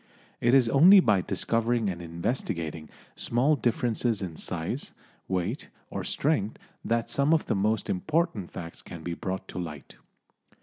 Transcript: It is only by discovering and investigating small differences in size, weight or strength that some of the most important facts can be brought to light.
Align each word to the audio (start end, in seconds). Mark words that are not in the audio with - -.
It 0.39 0.55
is 0.55 0.67
only 0.67 0.99
by 0.99 1.21
discovering 1.21 1.87
and 1.87 2.01
investigating 2.01 2.89
small 3.15 3.55
differences 3.55 4.23
in 4.23 4.35
size, 4.35 4.93
weight 5.27 5.69
or 5.91 6.03
strength 6.03 6.57
that 6.83 7.07
some 7.07 7.35
of 7.35 7.45
the 7.45 7.53
most 7.53 7.87
important 7.87 8.49
facts 8.49 8.81
can 8.81 9.03
be 9.03 9.13
brought 9.13 9.47
to 9.49 9.59
light. 9.59 9.97